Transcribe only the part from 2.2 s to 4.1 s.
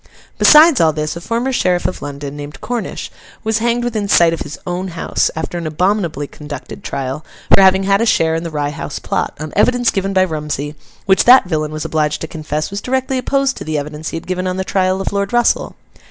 named Cornish, was hanged within